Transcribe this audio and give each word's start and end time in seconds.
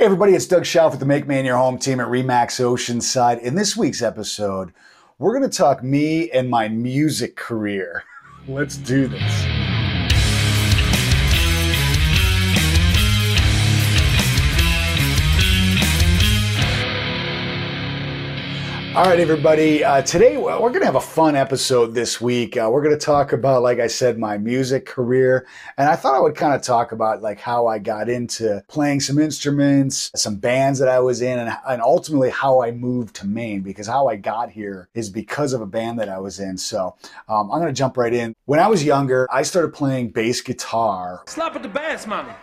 Hey 0.00 0.04
everybody, 0.04 0.34
it's 0.34 0.46
Doug 0.46 0.62
Schauf 0.62 0.92
with 0.92 1.00
the 1.00 1.06
Make 1.06 1.26
Maine 1.26 1.44
Your 1.44 1.56
Home 1.56 1.76
team 1.76 1.98
at 1.98 2.06
Remax 2.06 2.60
Oceanside. 2.60 3.40
In 3.40 3.56
this 3.56 3.76
week's 3.76 4.00
episode, 4.00 4.72
we're 5.18 5.36
going 5.36 5.50
to 5.50 5.56
talk 5.58 5.82
me 5.82 6.30
and 6.30 6.48
my 6.48 6.68
music 6.68 7.34
career. 7.34 8.04
Let's 8.46 8.76
do 8.76 9.08
this. 9.08 9.57
All 18.94 19.04
right, 19.04 19.20
everybody. 19.20 19.84
Uh, 19.84 20.02
today 20.02 20.38
we're 20.38 20.58
going 20.58 20.80
to 20.80 20.86
have 20.86 20.96
a 20.96 21.00
fun 21.00 21.36
episode 21.36 21.94
this 21.94 22.20
week. 22.20 22.56
Uh, 22.56 22.68
we're 22.72 22.82
going 22.82 22.98
to 22.98 23.04
talk 23.04 23.32
about, 23.32 23.62
like 23.62 23.78
I 23.78 23.86
said, 23.86 24.18
my 24.18 24.38
music 24.38 24.86
career, 24.86 25.46
and 25.76 25.88
I 25.88 25.94
thought 25.94 26.14
I 26.14 26.20
would 26.20 26.34
kind 26.34 26.54
of 26.54 26.62
talk 26.62 26.90
about 26.90 27.22
like 27.22 27.38
how 27.38 27.66
I 27.66 27.78
got 27.78 28.08
into 28.08 28.64
playing 28.66 29.00
some 29.00 29.18
instruments, 29.18 30.10
some 30.16 30.36
bands 30.36 30.78
that 30.80 30.88
I 30.88 30.98
was 31.00 31.22
in, 31.22 31.38
and, 31.38 31.56
and 31.68 31.82
ultimately 31.82 32.30
how 32.30 32.62
I 32.62 32.72
moved 32.72 33.14
to 33.16 33.26
Maine. 33.26 33.60
Because 33.60 33.86
how 33.86 34.08
I 34.08 34.16
got 34.16 34.50
here 34.50 34.88
is 34.94 35.10
because 35.10 35.52
of 35.52 35.60
a 35.60 35.66
band 35.66 36.00
that 36.00 36.08
I 36.08 36.18
was 36.18 36.40
in. 36.40 36.56
So 36.56 36.96
um, 37.28 37.52
I'm 37.52 37.60
going 37.60 37.72
to 37.72 37.78
jump 37.78 37.98
right 37.98 38.12
in. 38.12 38.34
When 38.46 38.58
I 38.58 38.66
was 38.66 38.82
younger, 38.82 39.28
I 39.30 39.42
started 39.42 39.74
playing 39.74 40.10
bass 40.10 40.40
guitar. 40.40 41.22
Slap 41.26 41.54
at 41.54 41.62
the 41.62 41.68
bass, 41.68 42.06
mama. 42.06 42.34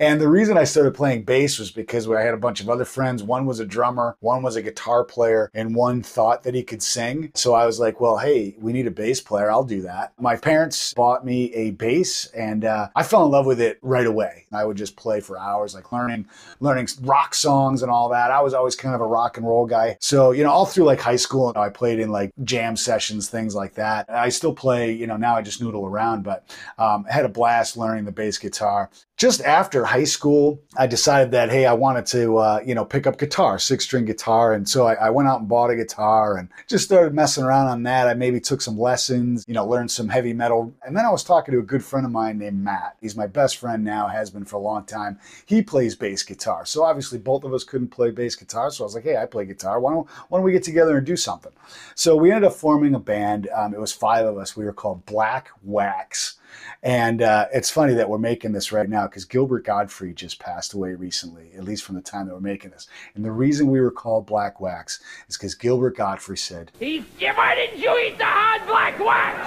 And 0.00 0.20
the 0.20 0.28
reason 0.28 0.58
I 0.58 0.64
started 0.64 0.94
playing 0.94 1.22
bass 1.22 1.58
was 1.58 1.70
because 1.70 2.08
I 2.08 2.22
had 2.22 2.34
a 2.34 2.38
bunch 2.38 2.60
of 2.60 2.68
other 2.68 2.84
friends. 2.84 3.22
One 3.22 3.46
was 3.46 3.60
a 3.60 3.64
drummer, 3.64 4.16
one 4.20 4.42
was 4.42 4.56
a 4.56 4.62
guitar 4.62 5.04
player, 5.04 5.50
and 5.54 5.74
one 5.74 6.02
thought 6.02 6.42
that 6.42 6.54
he 6.54 6.62
could 6.62 6.82
sing. 6.82 7.30
So 7.34 7.54
I 7.54 7.66
was 7.66 7.78
like, 7.78 8.00
well, 8.00 8.18
hey, 8.18 8.56
we 8.58 8.72
need 8.72 8.86
a 8.86 8.90
bass 8.90 9.20
player. 9.20 9.50
I'll 9.50 9.64
do 9.64 9.82
that. 9.82 10.12
My 10.18 10.36
parents 10.36 10.92
bought 10.94 11.24
me 11.24 11.52
a 11.54 11.70
bass 11.70 12.26
and 12.34 12.64
uh, 12.64 12.88
I 12.96 13.02
fell 13.02 13.24
in 13.24 13.30
love 13.30 13.46
with 13.46 13.60
it 13.60 13.78
right 13.82 14.06
away. 14.06 14.46
I 14.52 14.64
would 14.64 14.76
just 14.76 14.96
play 14.96 15.20
for 15.20 15.38
hours, 15.38 15.74
like 15.74 15.92
learning, 15.92 16.26
learning 16.60 16.88
rock 17.02 17.34
songs 17.34 17.82
and 17.82 17.90
all 17.90 18.08
that. 18.10 18.30
I 18.30 18.40
was 18.40 18.54
always 18.54 18.76
kind 18.76 18.94
of 18.94 19.00
a 19.00 19.06
rock 19.06 19.36
and 19.36 19.46
roll 19.46 19.66
guy. 19.66 19.96
So, 20.00 20.32
you 20.32 20.42
know, 20.42 20.50
all 20.50 20.66
through 20.66 20.84
like 20.84 21.00
high 21.00 21.16
school, 21.16 21.52
I 21.54 21.68
played 21.68 21.98
in 21.98 22.10
like 22.10 22.32
jam 22.44 22.76
sessions, 22.76 23.28
things 23.28 23.54
like 23.54 23.74
that. 23.74 24.10
I 24.10 24.28
still 24.30 24.54
play, 24.54 24.92
you 24.92 25.06
know, 25.06 25.16
now 25.16 25.36
I 25.36 25.42
just 25.42 25.62
noodle 25.62 25.86
around, 25.86 26.22
but 26.24 26.44
um, 26.78 27.06
I 27.08 27.12
had 27.12 27.24
a 27.24 27.28
blast 27.28 27.76
learning 27.76 28.04
the 28.04 28.12
bass 28.12 28.38
guitar 28.38 28.90
just 29.22 29.40
after 29.42 29.84
high 29.84 30.02
school, 30.02 30.60
I 30.76 30.88
decided 30.88 31.30
that 31.30 31.48
hey, 31.48 31.64
I 31.64 31.74
wanted 31.74 32.06
to 32.06 32.38
uh, 32.38 32.60
you 32.66 32.74
know 32.74 32.84
pick 32.84 33.06
up 33.06 33.18
guitar, 33.18 33.56
six 33.56 33.84
string 33.84 34.04
guitar, 34.04 34.52
and 34.52 34.68
so 34.68 34.88
I, 34.88 34.94
I, 34.94 35.10
went 35.10 35.28
out 35.28 35.38
and 35.38 35.48
bought 35.48 35.70
a 35.70 35.76
guitar 35.76 36.38
and 36.38 36.48
just 36.66 36.86
started 36.86 37.14
messing 37.14 37.44
around 37.44 37.68
on 37.68 37.84
that. 37.84 38.08
I 38.08 38.14
maybe 38.14 38.40
took 38.40 38.60
some 38.60 38.76
lessons, 38.76 39.44
you 39.46 39.54
know, 39.54 39.64
learned 39.64 39.92
some 39.92 40.08
heavy 40.08 40.32
metal, 40.32 40.74
and 40.84 40.96
then 40.96 41.04
I 41.04 41.10
was 41.10 41.22
talking 41.22 41.52
to 41.52 41.60
a 41.60 41.62
good 41.62 41.84
friend 41.84 42.04
of 42.04 42.10
mine 42.10 42.38
named 42.38 42.64
Matt. 42.64 42.96
He's 43.00 43.14
my 43.14 43.28
best 43.28 43.58
friend 43.58 43.84
now, 43.84 44.08
has 44.08 44.28
been 44.28 44.44
for 44.44 44.56
a 44.56 44.58
long 44.58 44.86
time. 44.86 45.20
He 45.46 45.62
plays 45.62 45.94
bass 45.94 46.24
guitar, 46.24 46.66
so 46.66 46.82
obviously 46.82 47.20
both 47.20 47.44
of 47.44 47.54
us 47.54 47.62
couldn't 47.62 47.90
play 47.90 48.10
bass 48.10 48.34
guitar. 48.34 48.72
So 48.72 48.82
I 48.82 48.86
was 48.86 48.96
like, 48.96 49.04
hey, 49.04 49.18
I 49.18 49.26
play 49.26 49.44
guitar. 49.44 49.78
Why 49.78 49.92
don't 49.92 50.08
why 50.30 50.38
don't 50.38 50.44
we 50.44 50.50
get 50.50 50.64
together 50.64 50.96
and 50.96 51.06
do 51.06 51.16
something? 51.16 51.52
So 51.94 52.16
we 52.16 52.32
ended 52.32 52.50
up 52.50 52.56
forming 52.56 52.96
a 52.96 52.98
band. 52.98 53.48
Um, 53.54 53.72
it 53.72 53.78
was 53.78 53.92
five 53.92 54.26
of 54.26 54.36
us. 54.36 54.56
We 54.56 54.64
were 54.64 54.72
called 54.72 55.06
Black 55.06 55.50
Wax. 55.62 56.40
And 56.82 57.22
uh, 57.22 57.46
it's 57.52 57.70
funny 57.70 57.94
that 57.94 58.08
we're 58.08 58.18
making 58.18 58.52
this 58.52 58.72
right 58.72 58.88
now 58.88 59.06
because 59.06 59.24
Gilbert 59.24 59.64
Gottfried 59.64 60.16
just 60.16 60.38
passed 60.38 60.74
away 60.74 60.94
recently, 60.94 61.50
at 61.56 61.64
least 61.64 61.84
from 61.84 61.94
the 61.94 62.02
time 62.02 62.26
that 62.26 62.34
we're 62.34 62.40
making 62.40 62.70
this. 62.70 62.88
And 63.14 63.24
the 63.24 63.30
reason 63.30 63.68
we 63.68 63.80
were 63.80 63.90
called 63.90 64.26
Black 64.26 64.60
Wax 64.60 65.00
is 65.28 65.36
because 65.36 65.54
Gilbert 65.54 65.96
Gottfried 65.96 66.38
said, 66.38 66.72
He's, 66.78 67.04
Why 67.18 67.54
didn't 67.54 67.78
you 67.78 67.98
eat 67.98 68.18
the 68.18 68.24
hard 68.24 68.66
black 68.66 68.98
wax? 68.98 69.38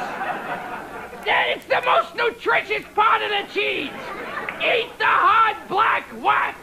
That 1.26 1.54
it's 1.56 1.66
the 1.66 1.82
most 1.86 2.16
nutritious 2.16 2.86
part 2.94 3.22
of 3.22 3.30
the 3.30 3.54
cheese. 3.54 3.92
Eat 4.64 4.90
the 5.00 5.06
hard 5.06 5.58
black 5.68 6.06
wax. 6.24 6.58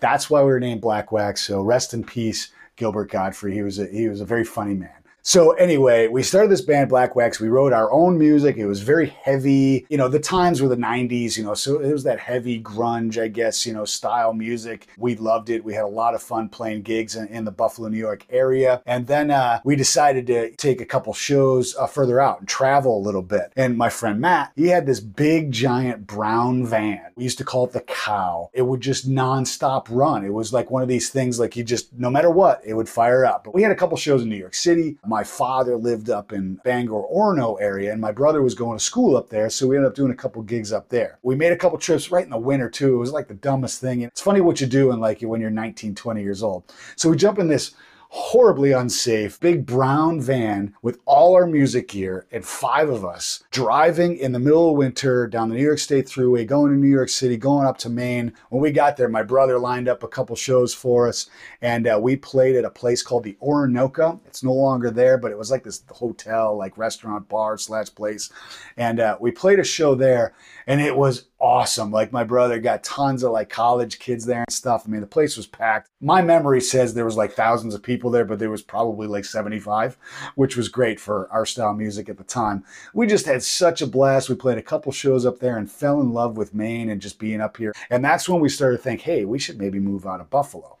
That's 0.00 0.28
why 0.28 0.40
we 0.40 0.48
were 0.48 0.60
named 0.60 0.80
Black 0.82 1.12
Wax. 1.12 1.46
So 1.46 1.62
rest 1.62 1.94
in 1.94 2.04
peace, 2.04 2.50
Gilbert 2.76 3.10
Gottfried. 3.10 3.54
He 3.54 3.62
was 3.62 3.78
a, 3.78 3.86
he 3.86 4.08
was 4.08 4.20
a 4.20 4.26
very 4.26 4.44
funny 4.44 4.74
man. 4.74 5.03
So 5.26 5.52
anyway, 5.52 6.06
we 6.06 6.22
started 6.22 6.50
this 6.50 6.60
band 6.60 6.90
Black 6.90 7.16
Wax. 7.16 7.40
We 7.40 7.48
wrote 7.48 7.72
our 7.72 7.90
own 7.90 8.18
music. 8.18 8.58
It 8.58 8.66
was 8.66 8.82
very 8.82 9.06
heavy. 9.06 9.86
You 9.88 9.96
know, 9.96 10.06
the 10.06 10.20
times 10.20 10.60
were 10.60 10.68
the 10.68 10.76
90s, 10.76 11.38
you 11.38 11.44
know, 11.44 11.54
so 11.54 11.80
it 11.80 11.90
was 11.90 12.04
that 12.04 12.20
heavy 12.20 12.62
grunge, 12.62 13.20
I 13.20 13.28
guess, 13.28 13.64
you 13.64 13.72
know, 13.72 13.86
style 13.86 14.34
music. 14.34 14.86
We 14.98 15.16
loved 15.16 15.48
it. 15.48 15.64
We 15.64 15.72
had 15.72 15.84
a 15.84 15.88
lot 15.88 16.14
of 16.14 16.22
fun 16.22 16.50
playing 16.50 16.82
gigs 16.82 17.16
in, 17.16 17.26
in 17.28 17.46
the 17.46 17.50
Buffalo, 17.50 17.88
New 17.88 17.96
York 17.96 18.26
area. 18.28 18.82
And 18.84 19.06
then 19.06 19.30
uh, 19.30 19.60
we 19.64 19.76
decided 19.76 20.26
to 20.26 20.50
take 20.56 20.82
a 20.82 20.84
couple 20.84 21.14
shows 21.14 21.74
uh, 21.76 21.86
further 21.86 22.20
out 22.20 22.40
and 22.40 22.46
travel 22.46 22.98
a 22.98 23.00
little 23.00 23.22
bit. 23.22 23.50
And 23.56 23.78
my 23.78 23.88
friend 23.88 24.20
Matt, 24.20 24.52
he 24.56 24.68
had 24.68 24.84
this 24.84 25.00
big, 25.00 25.52
giant 25.52 26.06
brown 26.06 26.66
van. 26.66 27.12
We 27.16 27.24
used 27.24 27.38
to 27.38 27.44
call 27.44 27.64
it 27.64 27.72
the 27.72 27.80
cow. 27.80 28.50
It 28.52 28.62
would 28.62 28.82
just 28.82 29.08
nonstop 29.08 29.86
run. 29.88 30.22
It 30.22 30.34
was 30.34 30.52
like 30.52 30.70
one 30.70 30.82
of 30.82 30.88
these 30.88 31.08
things, 31.08 31.40
like 31.40 31.56
you 31.56 31.64
just, 31.64 31.94
no 31.94 32.10
matter 32.10 32.30
what, 32.30 32.60
it 32.62 32.74
would 32.74 32.90
fire 32.90 33.24
up. 33.24 33.44
But 33.44 33.54
we 33.54 33.62
had 33.62 33.72
a 33.72 33.74
couple 33.74 33.96
shows 33.96 34.22
in 34.22 34.28
New 34.28 34.36
York 34.36 34.54
City 34.54 34.98
my 35.13 35.13
father 35.22 35.76
lived 35.76 36.10
up 36.10 36.32
in 36.32 36.54
Bangor, 36.64 37.04
Orono 37.14 37.56
area, 37.60 37.92
and 37.92 38.00
my 38.00 38.10
brother 38.10 38.42
was 38.42 38.54
going 38.54 38.76
to 38.76 38.84
school 38.84 39.16
up 39.16 39.28
there. 39.28 39.48
So 39.50 39.66
we 39.66 39.76
ended 39.76 39.90
up 39.90 39.94
doing 39.94 40.10
a 40.10 40.16
couple 40.16 40.42
gigs 40.42 40.72
up 40.72 40.88
there. 40.88 41.18
We 41.22 41.36
made 41.36 41.52
a 41.52 41.56
couple 41.56 41.78
trips 41.78 42.10
right 42.10 42.24
in 42.24 42.30
the 42.30 42.38
winter 42.38 42.68
too. 42.68 42.94
It 42.94 42.98
was 42.98 43.12
like 43.12 43.28
the 43.28 43.34
dumbest 43.34 43.80
thing. 43.80 44.02
It's 44.02 44.20
funny 44.20 44.40
what 44.40 44.60
you 44.60 44.66
do 44.66 44.90
in 44.90 45.00
like 45.00 45.20
when 45.20 45.40
you're 45.40 45.50
19, 45.50 45.94
20 45.94 46.22
years 46.22 46.42
old. 46.42 46.72
So 46.96 47.08
we 47.08 47.16
jump 47.16 47.38
in 47.38 47.46
this 47.46 47.74
horribly 48.16 48.70
unsafe, 48.70 49.40
big 49.40 49.66
brown 49.66 50.20
van 50.20 50.72
with 50.82 51.00
all 51.04 51.34
our 51.34 51.48
music 51.48 51.88
gear 51.88 52.24
and 52.30 52.44
five 52.44 52.88
of 52.88 53.04
us 53.04 53.42
driving 53.50 54.16
in 54.16 54.30
the 54.30 54.38
middle 54.38 54.70
of 54.70 54.76
winter 54.76 55.26
down 55.26 55.48
the 55.48 55.56
New 55.56 55.64
York 55.64 55.80
State 55.80 56.06
Thruway, 56.06 56.46
going 56.46 56.70
to 56.70 56.78
New 56.78 56.86
York 56.86 57.08
City, 57.08 57.36
going 57.36 57.66
up 57.66 57.76
to 57.78 57.90
Maine. 57.90 58.32
When 58.50 58.62
we 58.62 58.70
got 58.70 58.96
there, 58.96 59.08
my 59.08 59.24
brother 59.24 59.58
lined 59.58 59.88
up 59.88 60.04
a 60.04 60.08
couple 60.08 60.36
shows 60.36 60.72
for 60.72 61.08
us, 61.08 61.28
and 61.60 61.88
uh, 61.88 61.98
we 62.00 62.14
played 62.14 62.54
at 62.54 62.64
a 62.64 62.70
place 62.70 63.02
called 63.02 63.24
the 63.24 63.36
Oronoka. 63.42 64.20
It's 64.26 64.44
no 64.44 64.52
longer 64.52 64.92
there, 64.92 65.18
but 65.18 65.32
it 65.32 65.38
was 65.38 65.50
like 65.50 65.64
this 65.64 65.82
hotel, 65.90 66.56
like 66.56 66.78
restaurant, 66.78 67.28
bar 67.28 67.58
slash 67.58 67.92
place, 67.92 68.30
and 68.76 69.00
uh, 69.00 69.18
we 69.20 69.32
played 69.32 69.58
a 69.58 69.64
show 69.64 69.96
there, 69.96 70.34
and 70.68 70.80
it 70.80 70.96
was 70.96 71.24
awesome. 71.44 71.90
Like 71.90 72.10
my 72.10 72.24
brother 72.24 72.58
got 72.58 72.82
tons 72.82 73.22
of 73.22 73.30
like 73.30 73.50
college 73.50 73.98
kids 73.98 74.24
there 74.24 74.40
and 74.40 74.52
stuff. 74.52 74.84
I 74.86 74.90
mean, 74.90 75.02
the 75.02 75.06
place 75.06 75.36
was 75.36 75.46
packed. 75.46 75.90
My 76.00 76.22
memory 76.22 76.62
says 76.62 76.94
there 76.94 77.04
was 77.04 77.18
like 77.18 77.32
thousands 77.32 77.74
of 77.74 77.82
people 77.82 78.10
there, 78.10 78.24
but 78.24 78.38
there 78.38 78.50
was 78.50 78.62
probably 78.62 79.06
like 79.06 79.26
75, 79.26 79.98
which 80.36 80.56
was 80.56 80.68
great 80.70 80.98
for 80.98 81.28
our 81.30 81.44
style 81.44 81.74
music 81.74 82.08
at 82.08 82.16
the 82.16 82.24
time. 82.24 82.64
We 82.94 83.06
just 83.06 83.26
had 83.26 83.42
such 83.42 83.82
a 83.82 83.86
blast. 83.86 84.30
We 84.30 84.36
played 84.36 84.56
a 84.56 84.62
couple 84.62 84.90
shows 84.90 85.26
up 85.26 85.38
there 85.38 85.58
and 85.58 85.70
fell 85.70 86.00
in 86.00 86.14
love 86.14 86.38
with 86.38 86.54
Maine 86.54 86.88
and 86.88 87.00
just 87.00 87.18
being 87.18 87.42
up 87.42 87.58
here. 87.58 87.74
And 87.90 88.02
that's 88.02 88.26
when 88.26 88.40
we 88.40 88.48
started 88.48 88.78
to 88.78 88.82
think, 88.82 89.02
hey, 89.02 89.26
we 89.26 89.38
should 89.38 89.58
maybe 89.58 89.78
move 89.78 90.06
out 90.06 90.22
of 90.22 90.30
Buffalo. 90.30 90.78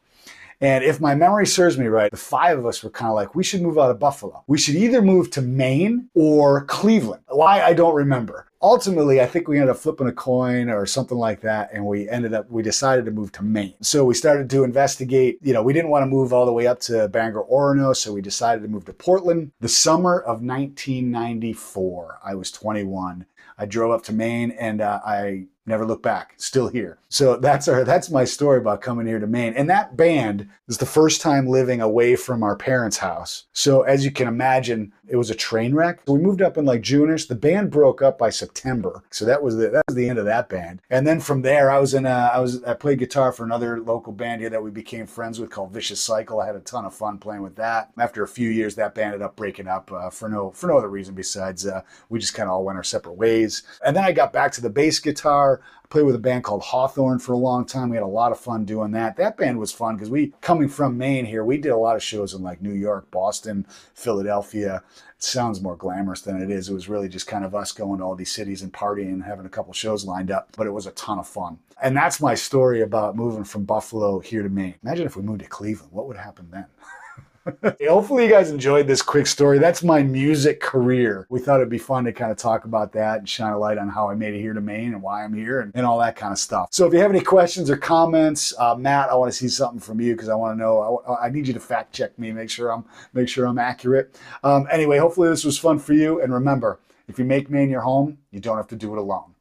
And 0.60 0.82
if 0.82 0.98
my 0.98 1.14
memory 1.14 1.46
serves 1.46 1.76
me 1.76 1.88
right, 1.88 2.10
the 2.10 2.16
five 2.16 2.58
of 2.58 2.64
us 2.64 2.82
were 2.82 2.88
kind 2.88 3.10
of 3.10 3.16
like, 3.16 3.34
we 3.34 3.44
should 3.44 3.60
move 3.60 3.78
out 3.78 3.90
of 3.90 3.98
Buffalo. 3.98 4.44
We 4.46 4.56
should 4.56 4.76
either 4.76 5.02
move 5.02 5.30
to 5.32 5.42
Maine 5.42 6.08
or 6.14 6.64
Cleveland. 6.64 7.22
Why, 7.28 7.60
I 7.60 7.74
don't 7.74 7.94
remember. 7.94 8.46
Ultimately, 8.64 9.20
I 9.20 9.26
think 9.26 9.46
we 9.46 9.58
ended 9.58 9.68
up 9.68 9.76
flipping 9.76 10.06
a 10.06 10.12
coin 10.12 10.70
or 10.70 10.86
something 10.86 11.18
like 11.18 11.42
that, 11.42 11.68
and 11.74 11.84
we 11.84 12.08
ended 12.08 12.32
up, 12.32 12.50
we 12.50 12.62
decided 12.62 13.04
to 13.04 13.10
move 13.10 13.30
to 13.32 13.42
Maine. 13.42 13.74
So 13.82 14.06
we 14.06 14.14
started 14.14 14.48
to 14.48 14.64
investigate. 14.64 15.38
You 15.42 15.52
know, 15.52 15.62
we 15.62 15.74
didn't 15.74 15.90
want 15.90 16.02
to 16.02 16.06
move 16.06 16.32
all 16.32 16.46
the 16.46 16.52
way 16.52 16.66
up 16.66 16.80
to 16.80 17.06
Bangor, 17.08 17.44
Orono, 17.44 17.94
so 17.94 18.14
we 18.14 18.22
decided 18.22 18.62
to 18.62 18.68
move 18.68 18.86
to 18.86 18.94
Portland. 18.94 19.52
The 19.60 19.68
summer 19.68 20.18
of 20.18 20.40
1994, 20.40 22.20
I 22.24 22.34
was 22.34 22.50
21. 22.50 23.26
I 23.58 23.66
drove 23.66 23.92
up 23.92 24.02
to 24.04 24.14
Maine 24.14 24.52
and 24.52 24.80
uh, 24.80 24.98
I 25.04 25.44
never 25.66 25.86
look 25.86 26.02
back 26.02 26.34
still 26.36 26.68
here. 26.68 26.98
So 27.08 27.36
that's 27.36 27.68
our 27.68 27.84
that's 27.84 28.10
my 28.10 28.24
story 28.24 28.58
about 28.58 28.80
coming 28.80 29.06
here 29.06 29.18
to 29.18 29.26
maine. 29.26 29.54
And 29.54 29.70
that 29.70 29.96
band 29.96 30.48
is 30.68 30.78
the 30.78 30.86
first 30.86 31.20
time 31.20 31.46
living 31.46 31.80
away 31.80 32.16
from 32.16 32.42
our 32.42 32.56
parents 32.56 32.98
house. 32.98 33.44
So 33.52 33.82
as 33.82 34.04
you 34.04 34.10
can 34.10 34.26
imagine 34.28 34.92
it 35.06 35.16
was 35.16 35.30
a 35.30 35.34
train 35.34 35.74
wreck. 35.74 36.00
We 36.08 36.18
moved 36.18 36.42
up 36.42 36.56
in 36.56 36.64
like 36.64 36.82
juneish. 36.82 37.28
The 37.28 37.34
band 37.34 37.70
broke 37.70 38.02
up 38.02 38.18
by 38.18 38.30
september. 38.30 39.04
So 39.10 39.24
that 39.24 39.42
was 39.42 39.56
the 39.56 39.68
that 39.70 39.84
was 39.86 39.94
the 39.96 40.08
end 40.08 40.18
of 40.18 40.24
that 40.24 40.48
band. 40.48 40.82
And 40.90 41.06
then 41.06 41.20
from 41.20 41.42
there 41.42 41.70
i 41.70 41.78
was 41.78 41.94
in 41.94 42.04
a 42.04 42.30
i 42.34 42.38
was 42.40 42.62
i 42.64 42.74
played 42.74 42.98
guitar 42.98 43.32
for 43.32 43.44
another 43.44 43.80
local 43.80 44.12
band 44.12 44.40
here 44.40 44.50
that 44.50 44.62
we 44.62 44.70
became 44.70 45.06
friends 45.06 45.38
with 45.38 45.50
called 45.50 45.72
vicious 45.72 46.00
cycle. 46.00 46.40
I 46.40 46.46
had 46.46 46.56
a 46.56 46.60
ton 46.60 46.84
of 46.84 46.94
fun 46.94 47.18
playing 47.18 47.42
with 47.42 47.56
that. 47.56 47.90
After 47.98 48.22
a 48.22 48.28
few 48.28 48.50
years 48.50 48.74
that 48.74 48.94
band 48.94 49.14
ended 49.14 49.22
up 49.22 49.36
breaking 49.36 49.68
up 49.68 49.90
uh, 49.92 50.10
for 50.10 50.28
no 50.28 50.50
for 50.50 50.66
no 50.66 50.78
other 50.78 50.88
reason 50.90 51.14
besides 51.14 51.66
uh, 51.66 51.82
we 52.08 52.18
just 52.18 52.34
kind 52.34 52.48
of 52.48 52.54
all 52.54 52.64
went 52.64 52.76
our 52.76 52.82
separate 52.82 53.16
ways. 53.16 53.62
And 53.84 53.94
then 53.96 54.04
i 54.04 54.12
got 54.12 54.32
back 54.32 54.50
to 54.52 54.60
the 54.60 54.70
bass 54.70 54.98
guitar 54.98 55.53
I 55.62 55.86
played 55.88 56.04
with 56.04 56.14
a 56.14 56.20
band 56.20 56.44
called 56.44 56.62
Hawthorne 56.62 57.18
for 57.18 57.32
a 57.32 57.38
long 57.38 57.64
time. 57.64 57.90
We 57.90 57.96
had 57.96 58.02
a 58.02 58.06
lot 58.06 58.32
of 58.32 58.40
fun 58.40 58.64
doing 58.64 58.90
that. 58.92 59.16
That 59.16 59.36
band 59.36 59.58
was 59.58 59.72
fun 59.72 59.96
because 59.96 60.10
we, 60.10 60.32
coming 60.40 60.68
from 60.68 60.98
Maine 60.98 61.24
here, 61.24 61.44
we 61.44 61.58
did 61.58 61.70
a 61.70 61.76
lot 61.76 61.96
of 61.96 62.02
shows 62.02 62.34
in 62.34 62.42
like 62.42 62.62
New 62.62 62.72
York, 62.72 63.10
Boston, 63.10 63.66
Philadelphia. 63.94 64.82
It 65.16 65.22
sounds 65.22 65.60
more 65.60 65.76
glamorous 65.76 66.22
than 66.22 66.40
it 66.40 66.50
is. 66.50 66.68
It 66.68 66.74
was 66.74 66.88
really 66.88 67.08
just 67.08 67.26
kind 67.26 67.44
of 67.44 67.54
us 67.54 67.72
going 67.72 67.98
to 67.98 68.04
all 68.04 68.14
these 68.14 68.32
cities 68.32 68.62
and 68.62 68.72
partying 68.72 69.12
and 69.12 69.24
having 69.24 69.46
a 69.46 69.50
couple 69.50 69.72
shows 69.72 70.04
lined 70.04 70.30
up, 70.30 70.48
but 70.56 70.66
it 70.66 70.72
was 70.72 70.86
a 70.86 70.92
ton 70.92 71.18
of 71.18 71.28
fun. 71.28 71.58
And 71.82 71.96
that's 71.96 72.20
my 72.20 72.34
story 72.34 72.82
about 72.82 73.16
moving 73.16 73.44
from 73.44 73.64
Buffalo 73.64 74.20
here 74.20 74.42
to 74.42 74.48
Maine. 74.48 74.74
Imagine 74.82 75.06
if 75.06 75.16
we 75.16 75.22
moved 75.22 75.40
to 75.40 75.46
Cleveland. 75.46 75.92
What 75.92 76.06
would 76.06 76.16
happen 76.16 76.48
then? 76.50 76.66
Hopefully, 77.88 78.24
you 78.24 78.30
guys 78.30 78.50
enjoyed 78.50 78.86
this 78.86 79.02
quick 79.02 79.26
story. 79.26 79.58
That's 79.58 79.82
my 79.82 80.02
music 80.02 80.60
career. 80.60 81.26
We 81.28 81.40
thought 81.40 81.60
it'd 81.60 81.68
be 81.68 81.78
fun 81.78 82.04
to 82.04 82.12
kind 82.12 82.32
of 82.32 82.38
talk 82.38 82.64
about 82.64 82.92
that 82.92 83.18
and 83.18 83.28
shine 83.28 83.52
a 83.52 83.58
light 83.58 83.76
on 83.76 83.88
how 83.88 84.08
I 84.08 84.14
made 84.14 84.34
it 84.34 84.40
here 84.40 84.54
to 84.54 84.60
Maine 84.60 84.94
and 84.94 85.02
why 85.02 85.24
I'm 85.24 85.34
here 85.34 85.60
and, 85.60 85.70
and 85.74 85.84
all 85.84 85.98
that 85.98 86.16
kind 86.16 86.32
of 86.32 86.38
stuff. 86.38 86.68
So, 86.72 86.86
if 86.86 86.94
you 86.94 87.00
have 87.00 87.10
any 87.10 87.20
questions 87.20 87.68
or 87.68 87.76
comments, 87.76 88.54
uh, 88.58 88.74
Matt, 88.74 89.10
I 89.10 89.14
want 89.14 89.30
to 89.30 89.36
see 89.36 89.48
something 89.48 89.80
from 89.80 90.00
you 90.00 90.14
because 90.14 90.30
I 90.30 90.34
want 90.34 90.56
to 90.56 90.58
know. 90.58 91.02
I, 91.06 91.26
I, 91.26 91.30
need 91.30 91.46
you 91.46 91.54
to 91.54 91.60
fact 91.60 91.92
check 91.92 92.18
me, 92.18 92.32
make 92.32 92.48
sure 92.48 92.72
I'm 92.72 92.84
make 93.12 93.28
sure 93.28 93.46
I'm 93.46 93.58
accurate. 93.58 94.18
Um, 94.42 94.66
anyway, 94.70 94.98
hopefully 94.98 95.28
this 95.28 95.44
was 95.44 95.58
fun 95.58 95.78
for 95.78 95.92
you. 95.92 96.22
And 96.22 96.32
remember, 96.32 96.80
if 97.08 97.18
you 97.18 97.26
make 97.26 97.50
Maine 97.50 97.68
your 97.68 97.82
home, 97.82 98.18
you 98.30 98.40
don't 98.40 98.56
have 98.56 98.68
to 98.68 98.76
do 98.76 98.94
it 98.94 98.98
alone. 98.98 99.34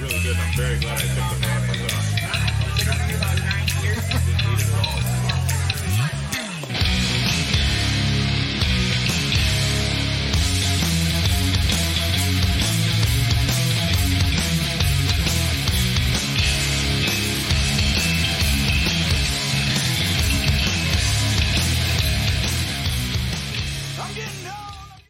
Really 0.00 1.47